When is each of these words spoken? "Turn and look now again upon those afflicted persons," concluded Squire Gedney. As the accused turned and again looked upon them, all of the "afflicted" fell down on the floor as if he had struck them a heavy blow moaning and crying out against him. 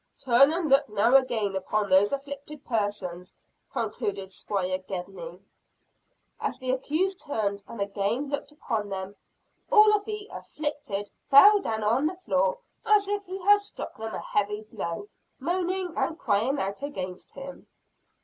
"Turn 0.19 0.51
and 0.51 0.67
look 0.67 0.89
now 0.89 1.15
again 1.15 1.55
upon 1.55 1.87
those 1.87 2.11
afflicted 2.11 2.65
persons," 2.65 3.35
concluded 3.71 4.33
Squire 4.33 4.79
Gedney. 4.79 5.39
As 6.39 6.57
the 6.57 6.71
accused 6.71 7.19
turned 7.19 7.61
and 7.67 7.79
again 7.79 8.27
looked 8.27 8.51
upon 8.51 8.89
them, 8.89 9.15
all 9.71 9.95
of 9.95 10.03
the 10.05 10.27
"afflicted" 10.31 11.11
fell 11.27 11.59
down 11.59 11.83
on 11.83 12.07
the 12.07 12.15
floor 12.25 12.57
as 12.83 13.07
if 13.07 13.25
he 13.27 13.37
had 13.43 13.59
struck 13.61 13.95
them 13.97 14.15
a 14.15 14.19
heavy 14.19 14.61
blow 14.63 15.07
moaning 15.37 15.93
and 15.95 16.17
crying 16.17 16.57
out 16.57 16.81
against 16.81 17.33
him. 17.35 17.67